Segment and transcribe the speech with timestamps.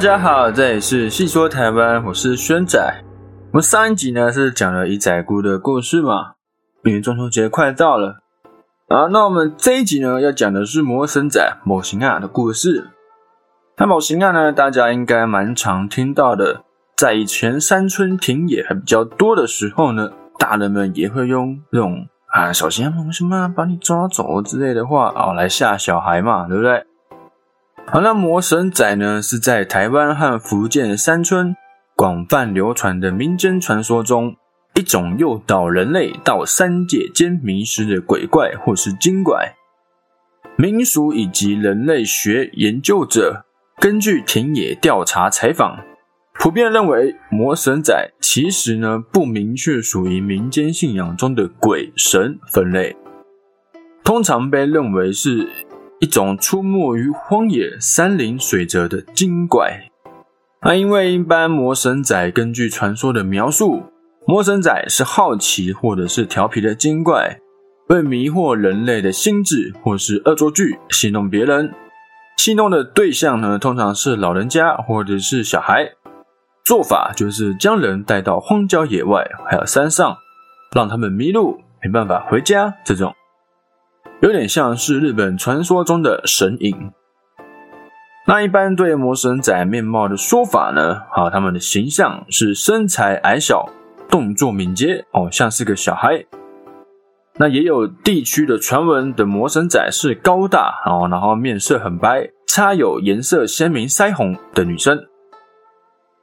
[0.00, 3.02] 大家好，这里是细说台湾，我是轩仔。
[3.52, 6.32] 我们上一集呢是讲了一仔姑的故事嘛，
[6.84, 8.22] 因为中秋节快到了
[8.88, 9.08] 啊。
[9.12, 12.88] 那我们这一集呢要讲的是魔神仔某型啊的故事。
[13.76, 16.62] 那某型啊呢，大家应该蛮常听到的，
[16.96, 26.86] 在以前山村田野还比较多的时候呢，大人们也会用这种啊小心啊某什么把你抓走之类的话哦来吓小孩嘛，对不对？
[27.92, 31.56] 好，那魔神仔呢，是在台湾和福建山村
[31.96, 34.36] 广泛流传的民间传说中
[34.76, 39.56] 一种诱导人类到三界间迷失的鬼怪或是精怪。
[40.54, 43.44] 民俗以及人类学研究者
[43.80, 45.80] 根据田野调查采访，
[46.34, 52.94] 普遍认为魔神仔其实呢不明确属于民间信仰中的鬼神分类，
[54.04, 55.48] 通常被认为是。
[56.00, 59.84] 一种出没于荒野、山林、水泽的精怪。
[60.62, 63.82] 那因为一般魔神仔根据传说的描述，
[64.26, 67.38] 魔神仔是好奇或者是调皮的精怪，
[67.86, 71.72] 会迷惑人类的心智，或是恶作剧戏弄别人。
[72.38, 75.92] 戏弄的对象呢，通常是老人家或者是小孩。
[76.64, 80.16] 做法就是将人带到荒郊野外，还有山上，
[80.74, 82.74] 让他们迷路，没办法回家。
[82.86, 83.14] 这种。
[84.20, 86.76] 有点像是日本传说中的神隐。
[88.26, 91.02] 那一般对魔神仔面貌的说法呢？
[91.12, 93.66] 啊，他们的形象是身材矮小，
[94.10, 96.26] 动作敏捷，哦，像是个小孩。
[97.38, 105.00] 那也有地区的传闻的魔神仔是高大，哦，然后面色很白，插有颜色鲜明腮红的女生。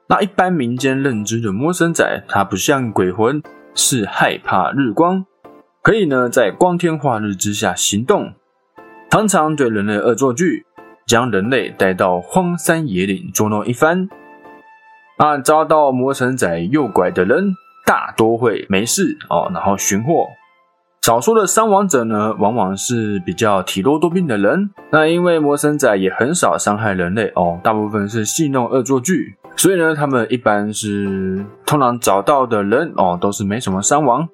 [0.08, 3.42] 那一般民间认知的魔神仔，它不像鬼魂，
[3.74, 5.26] 是害怕日光。
[5.88, 8.34] 可以呢，在光天化日之下行动，
[9.08, 10.66] 常常对人类恶作剧，
[11.06, 14.06] 将人类带到荒山野岭捉弄一番。
[15.16, 17.54] 啊，遭到魔神仔诱拐的人
[17.86, 20.26] 大多会没事哦，然后寻获。
[21.00, 24.68] 少数的伤亡者呢，往往是比较体弱多病的人。
[24.90, 34.28] 那因为魔神仔也很少伤害人类哦，大部分是戏弄恶作剧，所以呢，他们一般是通常找到的人哦，都是没什么伤亡。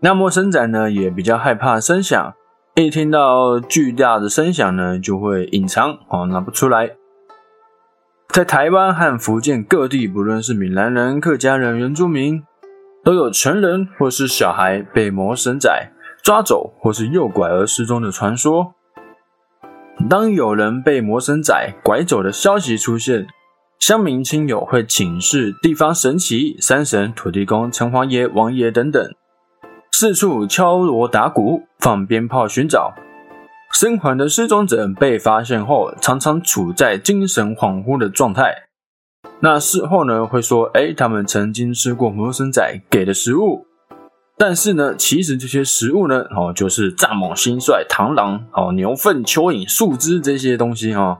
[0.00, 2.34] 那魔神仔呢也比较害怕声响，
[2.74, 6.92] 一听到巨大的声响呢，就会隐藏哦，拿不出来。
[8.28, 12.42] 在台湾和福建各地，不论是闽南人、客家人、原住民，
[13.02, 15.90] 都有成人或是小孩被魔神仔
[16.22, 18.74] 抓走或是诱拐而失踪的传说。
[20.10, 23.26] 当有人被魔神仔拐走的消息出现，
[23.78, 29.02] 乡民亲友会请示地方神奇、山神、土地公、城隍爷、王爷等等。
[29.92, 32.92] 四处敲锣打鼓、放鞭炮寻找
[33.72, 34.86] 生还的失踪者。
[34.98, 38.64] 被发现后，常常处在精神恍惚的状态。
[39.40, 43.66] 那事后呢，会说：“哎，他们曾经吃过魔神仔给的食物。”
[44.38, 51.18] 但是呢，其实这些食物呢，哦，就是蚱蜢、蟋蟀、螳螂、哦牛粪、蚯蚓、树枝这些东西哈。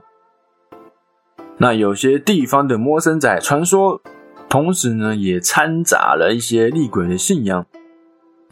[1.57, 3.99] 那有些地方的魔神仔传说，
[4.47, 7.65] 同时呢，也掺杂了一些厉鬼的信仰。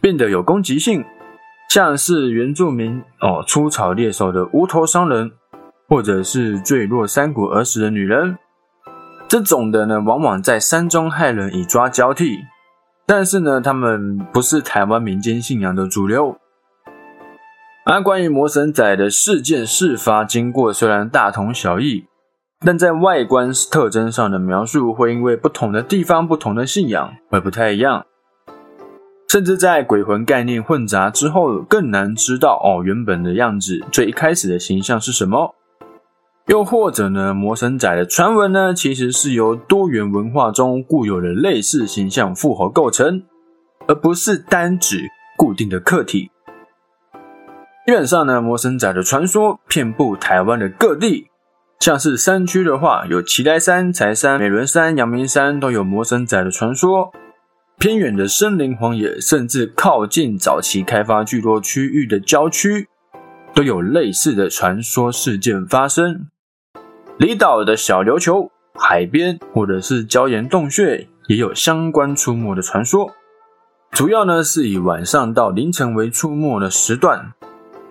[0.06, 1.04] 变得有攻击性，
[1.68, 5.32] 像是原住民哦出草猎手的无头商人，
[5.90, 8.38] 或者是坠落山谷而死的女人，
[9.28, 12.38] 这种的呢，往往在山中害人以抓交替。
[13.08, 16.38] 但是呢，他们不是台湾民间信仰的主流。
[17.88, 22.06] 而关于魔神仔的事件事发经过，虽然大同小异，
[22.64, 28.06] 但在外观特征上的描述会因为不同的地方、不同的信仰会不太一样。
[29.28, 35.56] 甚至在鬼魂概念混杂之后，更难知道哦原本的样子最一开始的形象是什么。
[36.48, 43.24] 又或者呢，魔神仔的传闻呢，其实是由多元文化中固有的类似形象复合构成，
[43.88, 45.02] 而不是单指
[45.36, 46.30] 固定的客体。
[47.88, 51.28] 基本上呢，魔神仔的传说遍布台湾的各地，
[51.80, 57.12] 像是山区的话，有旗台山、柴山、美仑山、阳明山都有魔神仔的传说。
[57.86, 62.88] 偏远的森林、荒野，甚至靠近早期开发聚落区域的郊区，
[63.54, 66.28] 都有类似的传说事件发生。
[67.20, 73.12] 离岛的小琉球、海边或者是礁岩洞穴，也有相关出没的传说。
[73.92, 77.34] 主要呢是以晚上到凌晨为出没的时段。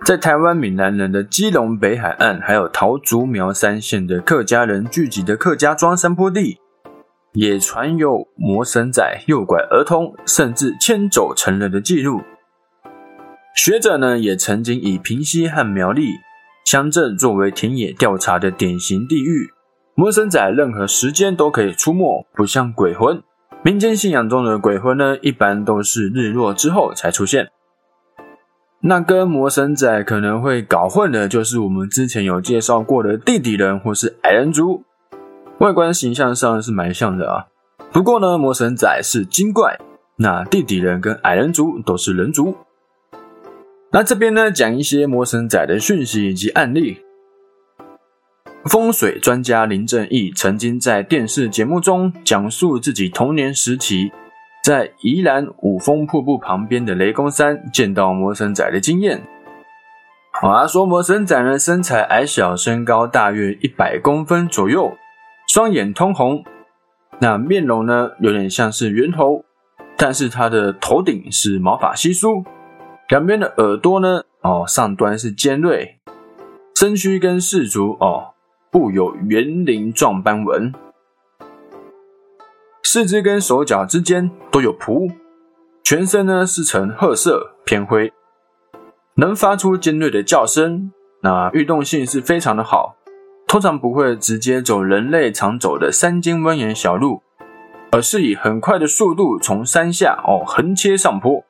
[0.05, 6.57] 在台湾闽南人的基隆北海岸，还有桃竹苗三县的客家人聚集的客家庄山坡地。
[7.35, 12.21] 也传有魔神仔诱拐儿童，甚至牵走成人的记录。
[13.53, 16.13] 学者呢，也曾经以平西和苗栗
[16.65, 19.51] 乡镇作为田野调查的典型地域，
[19.95, 23.21] 魔神仔任何时间都可以出没，不像鬼魂。
[23.63, 27.49] 民间信仰中的鬼魂呢，一般都是日落之后才出现。
[28.81, 34.83] 那跟魔神仔可能会搞混的，就是我们之前有介绍过的地底人或是矮人族，
[35.59, 37.47] 外观形象上是蛮像的啊。
[37.91, 39.79] 不过呢，魔神仔是精怪，
[40.17, 42.55] 那地底人跟矮人族都是人族。
[43.91, 47.01] 那这边呢，讲一些魔神仔的讯息以及案例。
[48.65, 54.11] 风水专家林正义曾经在电视节目中讲述自己童年时期
[54.63, 59.21] 在宜兰五峰瀑布旁边的雷公山见到魔神仔的经验。
[60.33, 64.97] 他说魔神仔呢身材矮小，身高大约一百公分左右，
[65.55, 66.43] 双眼通红，
[67.21, 69.45] 那面容呢有点像是猿头，
[69.95, 72.43] 但是它的头顶是毛发稀疏，
[73.07, 75.97] 两边的耳朵呢哦上端是尖锐，
[76.75, 78.33] 身躯跟四足哦。
[78.69, 80.73] 布有圆鳞状斑纹，
[82.83, 85.09] 四肢跟手脚之间都有蹼，
[85.81, 88.11] 全身呢是呈褐色偏灰，
[89.13, 90.91] 能发出尖锐的叫声。
[91.21, 92.97] 那运动性是非常的好，
[93.55, 97.21] 通常不会直接走人类常走的山间蜿蜒小路，
[97.89, 101.41] 而是以很快的速度从山下哦横切上坡，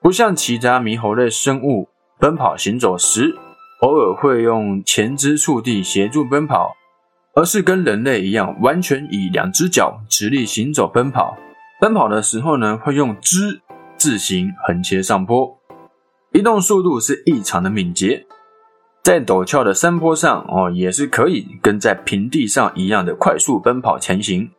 [0.00, 1.88] 不像其他猕猴类生物
[2.20, 3.36] 奔跑行走时。
[3.80, 6.76] 偶尔会用前肢触地协助奔跑，
[7.34, 11.36] 而是跟人类一样，完全以两只脚直立行走奔跑。
[11.80, 13.60] 奔跑的时候呢，会用肢
[13.96, 15.58] 自行横切上坡，
[16.32, 18.24] 移动速度是异常的敏捷。
[19.08, 24.50] 在陡峭的山坡上哦，也是可以跟在平地上一样的快速奔跑前行。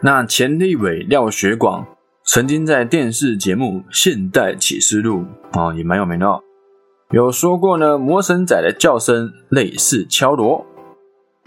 [0.00, 1.86] 那钱立伟、廖学广
[2.24, 5.24] 曾经在电视节目《现代启示录》
[5.56, 6.26] 啊，也蛮有名的。
[7.12, 10.66] 有说过呢，魔神仔的叫声类似敲锣，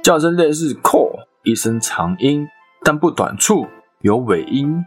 [0.01, 1.11] 叫声类似 call，
[1.43, 2.47] 一声长音，
[2.85, 3.67] 但不短促，
[3.99, 4.85] 有尾音，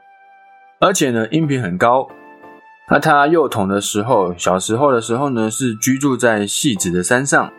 [0.81, 2.09] 而且呢音频很高。
[2.93, 7.53] 那他幼童的时候，小时候的时候呢，是居住在戏子的山上，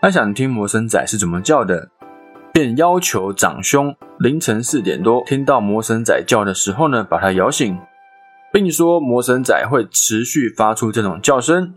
[0.00, 1.88] 他想听魔神仔是怎么叫的，
[2.52, 7.78] 便要求长兄凌晨四点多听到魔神仔叫的时候呢，把他摇醒，
[8.52, 11.74] 并说魔神仔会持续发出这种叫声。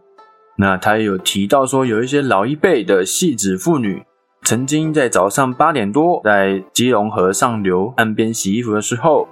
[0.57, 4.03] 那他也有提到说，有一些老一辈的戏子妇女，
[4.41, 9.27] 曾经在早上八点多在基隆河上流岸边洗衣服的时候，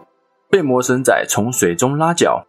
[0.52, 2.46] 被魔神仔从水中拉脚，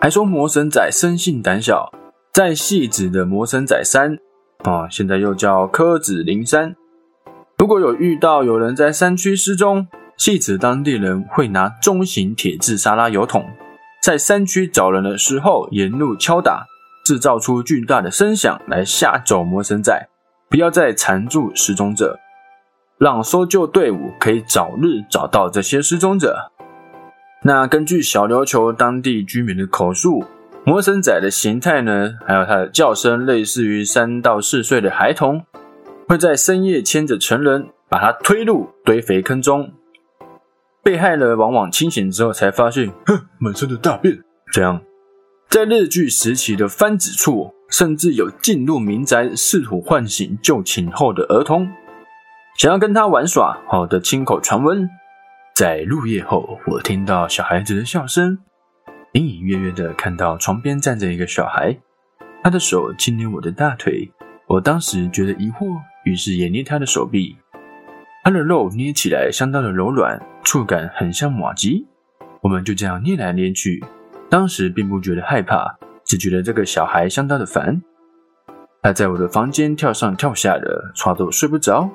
[0.00, 1.92] 还说魔神仔生性胆小，
[2.32, 4.18] 在戏子的魔神仔山
[4.64, 6.76] 啊，现在又叫柯子林山，
[7.58, 13.44] 如果有遇到有人在山区失踪，戏子当地人会拿中型铁质沙拉油桶，
[14.02, 16.66] 在山区找人的时候沿路敲打。
[17.04, 20.08] 制造出巨大的声响来吓走魔神仔，
[20.50, 22.18] 不要再缠住失踪者，
[22.98, 26.50] 让搜救队伍可以早日找到这些失踪者。
[27.46, 30.24] 那根据小琉球当地居民的口述，
[30.64, 35.44] 魔神仔的形态呢，还有它的叫声，类似于三到四岁的孩童，
[36.08, 39.72] 会在深夜牵着成人把他推入堆肥坑中，
[40.82, 44.18] 被害人往往清醒之后才发现，哼，满身的大便，
[44.52, 44.80] 这样。
[45.48, 51.68] 在日据时期的番子处，甚至有进入民宅试图唤醒就寝后的儿童，
[52.58, 53.56] 想要跟他玩耍。
[53.68, 54.90] 好的亲口传闻，
[55.56, 58.36] 在入夜后，我听到小孩子的笑声，
[59.12, 61.74] 隐隐约约的看到床边站着一个小孩，
[62.42, 64.06] 他的手轻捏我的大腿。
[64.46, 65.64] 我当时觉得疑惑，
[66.04, 67.38] 于是也捏他的手臂，
[68.22, 71.86] 他的肉捏起来相当的柔软，触感很像马吉。
[72.42, 73.82] 我们就这样捏来捏去。
[74.28, 77.80] 当时并不觉得害怕，只觉得这个小孩相当的烦。
[78.82, 81.88] 他在我的房间跳上跳下的，吵得我睡不着。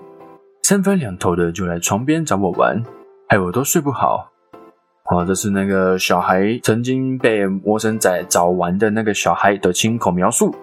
[0.63, 2.81] 三番两头的就来床边找我玩，
[3.31, 4.29] 害我都睡不好。
[5.05, 10.53] 哦，这是那个小孩曾经被魔神仔找玩的那个小孩的亲口描述。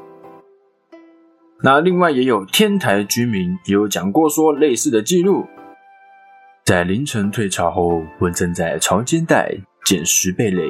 [1.62, 5.46] 那另外也有天台居民也有讲过说类似的记录，
[6.66, 9.50] 在凌晨退潮后，我正在潮间带
[9.86, 10.68] 捡石贝类。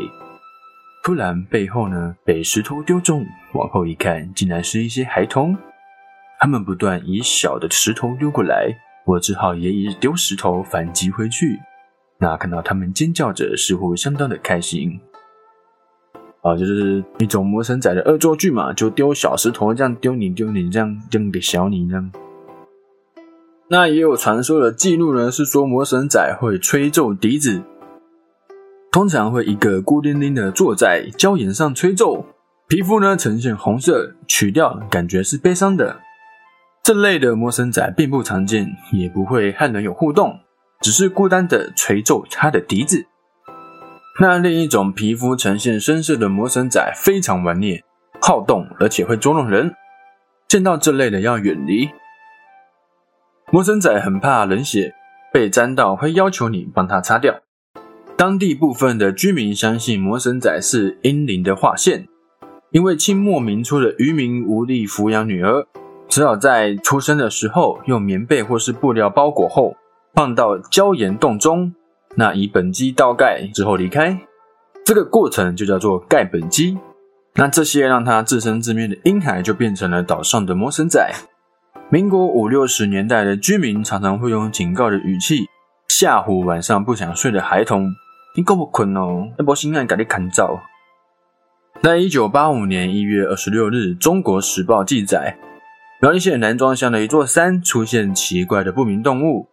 [1.03, 5.57] 突然，背后呢被石头丢中，往后一看，竟然是一些孩童。
[6.39, 8.69] 他们不断以小的石头丢过来，
[9.05, 11.59] 我只好也以丢石头反击回去。
[12.21, 15.01] 那看到他们尖叫着，似乎相当的开心。
[16.43, 22.11] 啊，就是一种魔神仔的恶作剧嘛，就丢小石头，这样丢你丢你，这样扔给小你这样。
[23.69, 27.63] 那也有传说的记录呢，是说魔神仔会吹奏笛子。
[28.91, 32.25] 通常会一个孤零零的坐在礁岩上吹奏，
[32.67, 36.01] 皮肤呢呈现红色，曲调感觉是悲伤的。
[36.83, 40.39] 这类的魔神仔并不常见，也不会和人有互动，
[40.81, 43.07] 只是孤单的吹奏他的笛子。
[44.21, 47.85] 那另一种皮肤呈现深色的魔神仔非常顽劣、
[48.21, 49.75] 好动，而且会捉弄人。
[50.49, 51.91] 见到这类的要远离。
[53.53, 54.95] 魔神仔很怕冷血，
[55.33, 57.41] 被沾到会要求你帮他擦掉。
[58.17, 62.09] 当地部分的居民相信魔神仔是阴灵的划线，
[62.73, 65.67] 因为清末民初的渔民无力抚养女儿。
[66.09, 69.77] 只好在出生的时候用棉被或是布料包裹后，
[70.15, 71.73] 放到椒盐洞中，
[72.17, 74.19] 那以本基倒盖之后离开，
[74.85, 76.77] 这个过程就叫做盖本基。
[77.35, 81.09] 那这些让他自生自灭的婴孩就变成了岛上的魔神仔。
[81.91, 85.47] 民国五六十年代的居民常常会用警告的语气
[85.89, 87.95] 吓唬晚上不想睡的孩童
[88.37, 90.61] ：“你够不困哦，那波心爱给你砍照。”
[91.81, 95.39] 在一九八五年一月二十六日，《中国时报》记载。
[96.01, 99.49] 苗栗县南庄乡的一座山出现奇怪的不明动物，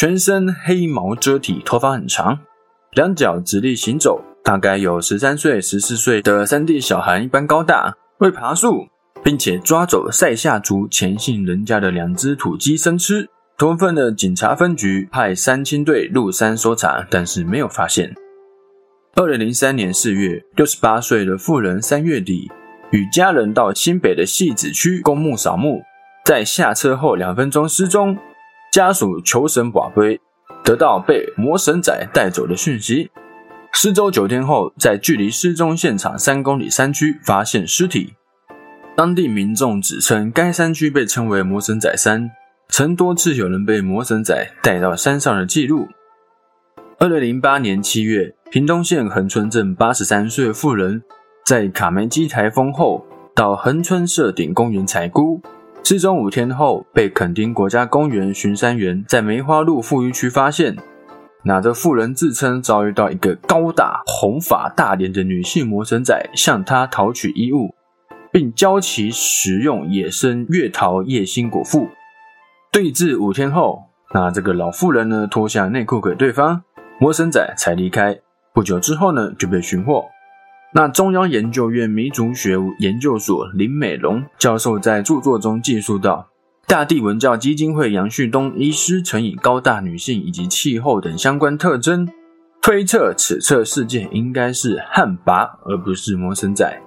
[0.00, 2.38] 全身黑毛遮体，头发很长，
[2.92, 8.86] 两脚直立行走，大概有十三岁、十四岁的山地小孩一般高大，会爬树，
[9.24, 13.28] 并且抓走塞夏族前姓人家的两只土鸡生吃。
[13.58, 18.14] 同分的警察分局派三清队入山搜查，但是没有发现。
[19.16, 22.48] 二零零三年四月，六十八岁的妇人三月底。
[22.92, 25.82] 与家人到新北的戏子区公墓扫墓，
[26.24, 28.16] 在下车后两分钟失踪，
[28.78, 30.20] 家属求神寡碑，
[30.62, 33.10] 得到被魔神仔带走的讯息。
[33.72, 38.14] 失踪九天后，在距离失踪现场三公里山区发现尸体。
[38.94, 42.30] 当地民众指称，该山区被称为魔神仔山，
[42.68, 45.88] 曾多次有人被魔神仔带到山上的记录。
[47.00, 51.02] 二零零八年七月，屏东县恒春镇八十三岁妇人。
[51.44, 53.04] 在卡梅基台风后，
[53.34, 55.42] 到恒春社顶公园采菇，
[55.88, 60.76] 失踪五天后被垦丁国家公园巡山员在梅花鹿富裕区发现。
[61.46, 67.74] 那这妇人自称遭遇到一个高大、红发、大脸的女性魔神仔向她讨取衣物，
[68.30, 71.88] 并教其食用野生月桃叶心果腹。
[72.70, 76.64] 对峙五天后，那这个老妇人呢脱下内裤给对方，
[77.00, 78.14] 魔神仔才离开。
[78.52, 80.04] 不久之后呢就被寻获。
[80.74, 86.28] 那中央研究院民族学研究所林美龙教授在著作中记述到，
[86.66, 92.06] 大地文教基金会杨旭东医师曾以高大女性以及气候等相关特征，
[92.60, 96.82] 推测此次事件应该是旱魃，而不是魔神仔。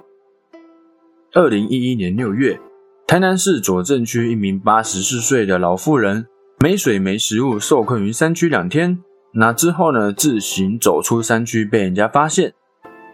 [1.34, 2.60] 二零一一年六月，
[3.08, 6.28] 台南市左镇区一名八十四岁的老妇人，
[6.60, 9.00] 没水没食物，受困于山区两天，
[9.34, 12.54] 那之后呢，自行走出山区，被人家发现。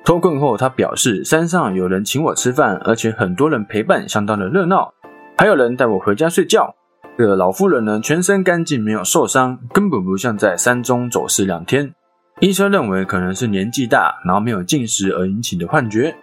[0.08, 4.94] 脱困后，他表示山上有人请我吃饭，而且很多人陪伴，相当的热闹，
[5.38, 6.74] 还有人带我回家睡觉。
[7.18, 11.94] 这个老妇人呢，全身干净，没有受伤，根本不像在山中走失两天。
[12.40, 16.16] 医生认为可能是年纪大，然后没有进食而引起的幻觉。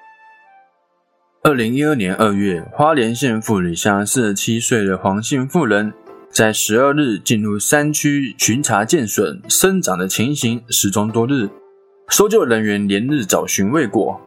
[1.42, 5.92] 二零一二年二月，花莲县富里乡四十七岁的黄姓妇人，
[6.30, 11.50] 在十二日进入山区巡查见笋生长的情形，失踪多日。
[12.08, 14.20] 搜救人员连日找寻未果，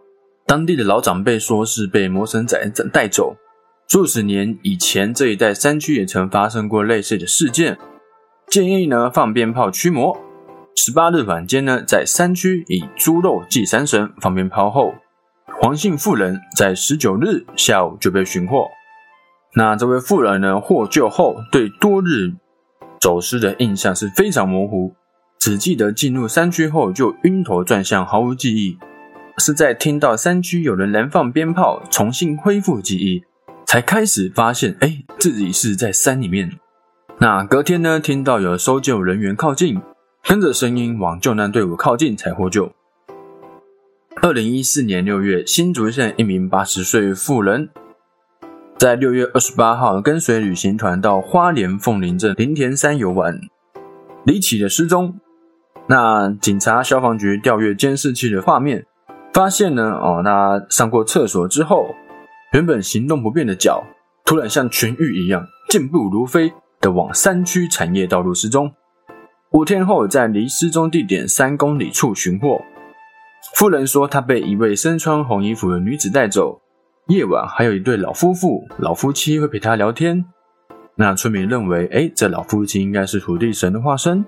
[0.46, 3.36] 当地的老长辈说是被魔神仔带走。
[3.88, 7.78] 数十年以前，这一带山区也曾发生过类似的事件，
[8.48, 10.18] 建议呢放鞭炮驱魔。
[10.76, 14.94] 十八日晚间呢，在山区以猪肉祭山神，放鞭炮后，
[15.62, 18.68] 黄姓妇人在十九日下午就被寻获。
[19.56, 22.34] 那这位妇人呢获救后，对多日
[23.00, 24.94] 走失的印象是非常模糊。
[25.40, 28.78] 只记得进入山区后就晕头转向，毫无记忆。
[29.40, 33.24] 是在听到山区有人燃放鞭炮，重新恢复记忆，
[33.68, 36.52] 才开始发现，哎，自己是在山里面。
[37.20, 39.80] 那隔天呢，听到有搜救人员靠近，
[40.24, 42.72] 跟着声音往救难队伍靠近，才获救。
[44.24, 47.70] 二零一四年六月，新竹县一名八十岁妇人，
[48.80, 53.40] 在六月二十八号跟随旅行团到花莲凤林镇林田山游玩，
[54.26, 55.20] 离奇的失踪。
[55.88, 58.86] 那警察、消防局调阅监视器的画面，
[59.34, 61.96] 发现呢，哦，那上过厕所之后，
[62.52, 63.84] 原本行动不便的脚，
[64.26, 66.52] 突然像痊愈一样，健步如飞
[66.82, 68.72] 的往山区产业道路失踪。
[69.52, 72.62] 五天后，在离失踪地点三公里处寻获。
[73.56, 76.60] 夫人说，她被一位身穿红衣服的女子带走。
[77.08, 80.26] 夜晚还有一对老夫妇，老夫妻会陪她聊天。
[80.96, 84.26] 那村民认为，哎，这老夫妻应该是土地神的化身。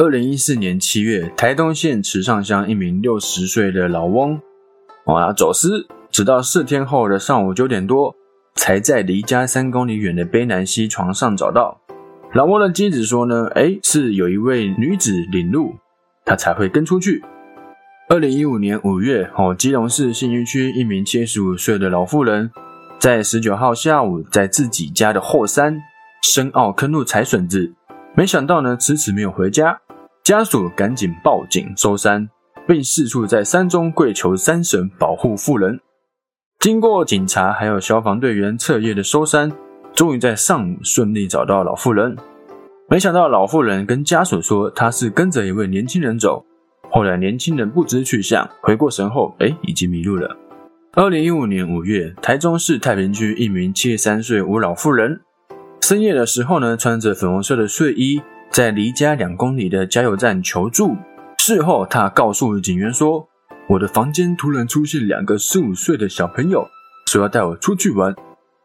[0.00, 4.40] 二零一四年七月，台东县池上乡一名六十岁的老翁，
[5.04, 8.16] 哦，他走失，直到四天后的上午九点多，
[8.54, 11.78] 才在离家三公里远的卑南溪床上找到。
[12.32, 15.74] 老翁的妻子说呢，哎，是有一位女子领路，
[16.24, 17.22] 他才会跟出去。
[18.08, 22.50] 二零一五年五月，哦，基隆市信义区一名七十五岁的老妇人，
[22.98, 25.78] 在十九号下午在自己家的后山
[26.22, 27.74] 深坳坑路采笋子，
[28.16, 29.78] 没想到呢，迟迟没有回家，
[30.22, 32.28] 家属赶紧报警搜山，
[32.66, 35.80] 并四处在山中跪求山神保护妇人。
[36.58, 39.50] 经过警察还有消防队员彻夜的搜山，
[39.94, 42.16] 终于在上午顺利找到老妇人。
[42.88, 46.44] 没想到老妇人跟家属说，她是跟着一位年轻人走。
[46.90, 50.36] 后来年轻人不知去向，回过神后，哎，已经迷路了。
[50.92, 55.20] 二零一五年五月，台中市太平区一名七十三岁吴老妇人，
[55.80, 60.96] 深夜的时候呢，穿着粉红色的睡衣，在离家两公里的加油站求助。
[61.38, 63.26] 事后，他告诉警员说。
[63.68, 66.66] 我的房间突然出现两个十五岁的小朋友，
[67.06, 68.12] 说要带我出去玩。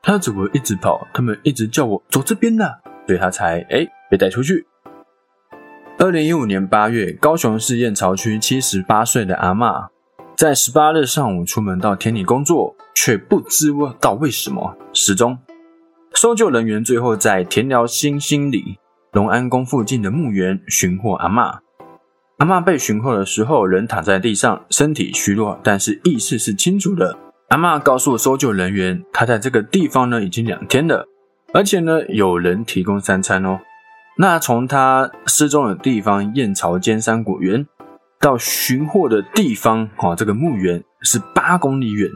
[0.02, 1.08] 他怎么一直跑？
[1.14, 2.66] 他们一直叫我走这边呢，
[3.06, 4.66] 所以他才哎被带出去。
[6.00, 9.90] 二零一五年八月，高雄市燕巢区七十八岁的阿嬷，
[10.36, 15.38] 在十八日上午出门到田里工作，却不知道为什么失踪。
[16.16, 18.80] 搜救人员最后在田寮新兴里
[19.16, 21.60] 龙安宫附近的墓园寻获阿嬷。
[22.40, 27.18] 阿妈被寻获的时候，人躺在地上，身体虚弱，但是意识是清楚的。
[27.48, 31.08] 阿妈告诉搜救人员，她在这个地方呢已经两天了，
[31.54, 33.62] 而且呢有人提供三餐哦。
[34.18, 37.66] 那从她失踪的地方燕巢尖山果园
[38.20, 42.10] 到寻获的地方，哈，这个墓园是八公里远，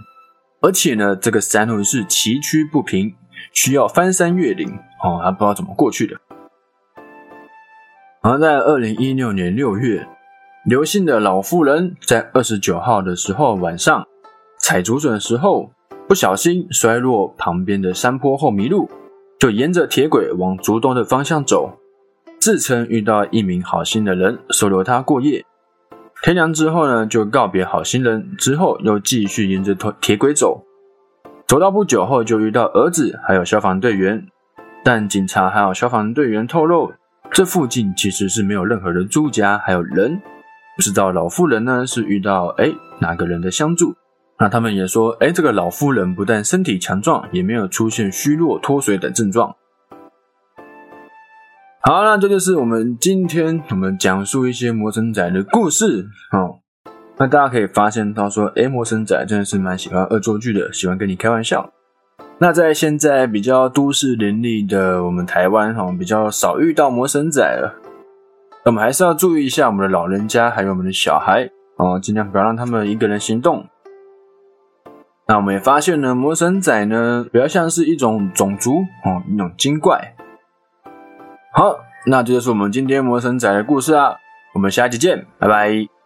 [0.60, 3.16] 而且呢这个山路是崎岖不平，
[3.54, 4.68] 需要翻山越岭，
[5.02, 6.20] 哦，还不知道怎么过去的。
[8.22, 10.06] 而在二零一六年六月，
[10.66, 14.06] 刘姓的老妇人在二十九号的时候晚上
[14.60, 15.72] 采竹笋的时候，
[16.06, 18.90] 不小心摔落旁边的山坡后迷路，
[19.40, 21.80] 就沿着铁轨往竹东的方向走，
[22.42, 25.46] 自称遇到一名好心的人收留他过夜。
[26.22, 30.66] 天亮之后呢，就告别好心人，之后又继续沿着铁铁轨走，
[31.48, 34.28] 走到不久后就遇到儿子还有消防队员，
[34.84, 36.92] 但警察还有消防队员透露。
[37.32, 40.22] 这附近其实是没有任何的住家，还有人
[40.76, 43.96] 不知道老妇人呢是遇到哎哪个人的相助。
[44.40, 49.56] 那他们也说，哎，这个老妇人不但身体强壮，也没有出现虚弱、脱水等症状。
[51.82, 56.60] 好，那这就是我们今天我们讲述一些魔神仔的故事哦。
[57.18, 61.72] 那大家可以发现到说，哎，魔神仔真的是蛮喜欢恶作剧的，喜欢跟你开玩笑。
[62.42, 67.76] 那在现在比较都市林立的我们台湾哈，比较少遇到魔神仔了。
[68.64, 73.66] 我们还是要注意一下我们的老人家还有我们的小孩哦，尽量不要让他们一个人行动。
[75.28, 80.16] 那我们也发现呢，魔神仔呢比较像是一种种族哦，一种精怪。
[81.54, 84.16] 好，那这就是我们今天魔神仔的故事啊，
[84.54, 85.99] 我们下期见，拜拜。